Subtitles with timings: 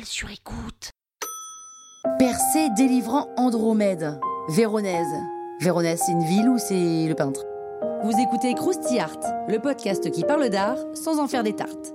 [0.00, 0.90] Sur écoute.
[2.18, 4.18] Persée délivrant Andromède.
[4.48, 5.14] Véronèse.
[5.60, 7.44] Véronèse, c'est une ville ou c'est le peintre?
[8.02, 11.94] Vous écoutez Krusty Art, le podcast qui parle d'art sans en faire des tartes.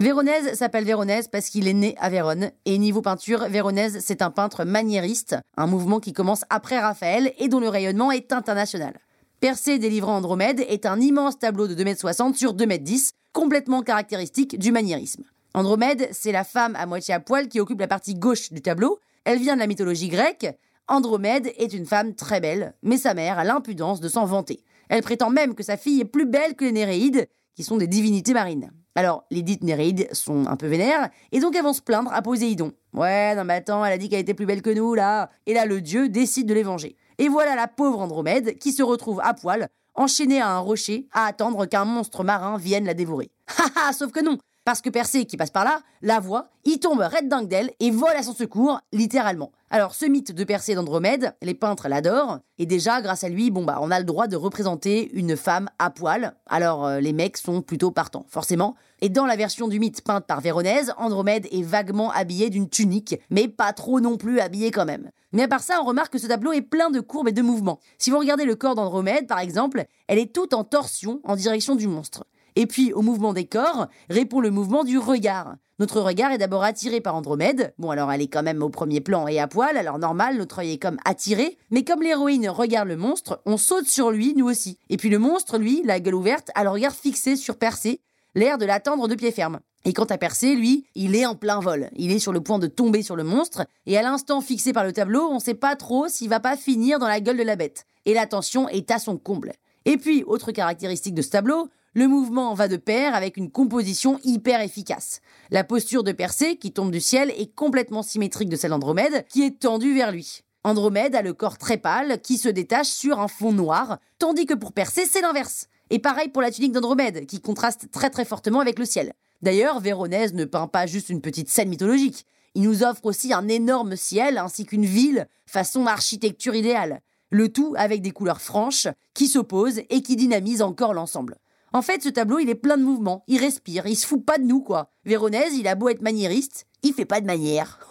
[0.00, 2.52] Véronèse s'appelle Véronèse parce qu'il est né à Vérone.
[2.66, 7.48] Et niveau peinture, Véronèse, c'est un peintre maniériste, un mouvement qui commence après Raphaël et
[7.48, 8.94] dont le rayonnement est international.
[9.40, 15.24] Persée délivrant Andromède est un immense tableau de 2m60 sur 2m10, complètement caractéristique du maniérisme.
[15.54, 18.98] Andromède, c'est la femme à moitié à poil qui occupe la partie gauche du tableau.
[19.24, 20.46] Elle vient de la mythologie grecque.
[20.88, 24.62] Andromède est une femme très belle, mais sa mère a l'impudence de s'en vanter.
[24.90, 27.86] Elle prétend même que sa fille est plus belle que les Néréides, qui sont des
[27.86, 28.70] divinités marines.
[28.94, 32.20] Alors, les dites Néréides sont un peu vénères, et donc elles vont se plaindre à
[32.20, 32.72] Poséidon.
[32.92, 35.30] Ouais, non mais attends, elle a dit qu'elle était plus belle que nous, là.
[35.46, 36.96] Et là, le dieu décide de les venger.
[37.20, 41.26] Et voilà la pauvre Andromède qui se retrouve à poil, enchaînée à un rocher, à
[41.26, 43.30] attendre qu'un monstre marin vienne la dévorer.
[43.58, 44.38] Haha, sauf que non
[44.70, 47.90] parce que Persée, qui passe par là, la voit, il tombe red dingue d'elle et
[47.90, 49.50] vole à son secours, littéralement.
[49.68, 53.64] Alors, ce mythe de Persée d'Andromède, les peintres l'adorent, et déjà, grâce à lui, bon
[53.64, 56.36] bah, on a le droit de représenter une femme à poil.
[56.46, 58.76] Alors, euh, les mecs sont plutôt partants, forcément.
[59.00, 63.16] Et dans la version du mythe peinte par Véronèse, Andromède est vaguement habillée d'une tunique,
[63.28, 65.10] mais pas trop non plus habillée quand même.
[65.32, 67.42] Mais à part ça, on remarque que ce tableau est plein de courbes et de
[67.42, 67.80] mouvements.
[67.98, 71.74] Si vous regardez le corps d'Andromède, par exemple, elle est toute en torsion en direction
[71.74, 72.24] du monstre.
[72.56, 75.56] Et puis, au mouvement des corps, répond le mouvement du regard.
[75.80, 77.72] Notre regard est d'abord attiré par Andromède.
[77.78, 80.58] Bon, alors elle est quand même au premier plan et à poil, alors normal, notre
[80.58, 81.56] œil est comme attiré.
[81.70, 84.76] Mais comme l'héroïne regarde le monstre, on saute sur lui, nous aussi.
[84.90, 88.02] Et puis le monstre, lui, la gueule ouverte, a le regard fixé sur Persée,
[88.34, 89.60] l'air de l'attendre de pied ferme.
[89.86, 91.88] Et quant à Persée, lui, il est en plein vol.
[91.96, 94.84] Il est sur le point de tomber sur le monstre, et à l'instant fixé par
[94.84, 97.56] le tableau, on sait pas trop s'il va pas finir dans la gueule de la
[97.56, 97.86] bête.
[98.04, 99.54] Et la tension est à son comble.
[99.86, 104.20] Et puis, autre caractéristique de ce tableau, le mouvement va de pair avec une composition
[104.22, 105.20] hyper efficace.
[105.50, 109.42] La posture de Persée, qui tombe du ciel, est complètement symétrique de celle d'Andromède, qui
[109.42, 110.42] est tendue vers lui.
[110.62, 114.54] Andromède a le corps très pâle, qui se détache sur un fond noir, tandis que
[114.54, 115.66] pour Persée, c'est l'inverse.
[115.90, 119.12] Et pareil pour la tunique d'Andromède, qui contraste très très fortement avec le ciel.
[119.42, 122.24] D'ailleurs, Véronèse ne peint pas juste une petite scène mythologique.
[122.54, 127.00] Il nous offre aussi un énorme ciel ainsi qu'une ville façon architecture idéale.
[127.30, 131.38] Le tout avec des couleurs franches qui s'opposent et qui dynamisent encore l'ensemble.
[131.72, 134.38] En fait, ce tableau, il est plein de mouvements, il respire, il se fout pas
[134.38, 134.90] de nous, quoi.
[135.04, 137.78] Véronèse, il a beau être maniériste, il fait pas de manière.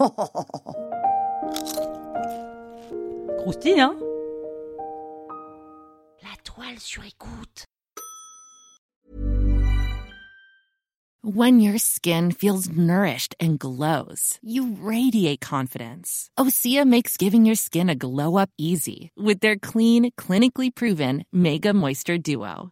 [3.40, 3.96] Croustille, hein?
[6.22, 7.68] La toile sur écoute.
[11.22, 16.30] When your skin feels nourished and glows, you radiate confidence.
[16.38, 21.74] Osea makes giving your skin a glow up easy with their clean, clinically proven Mega
[21.74, 22.72] Moisture Duo.